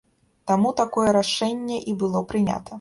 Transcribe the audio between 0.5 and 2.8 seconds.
Таму такое рашэнне і было прынята.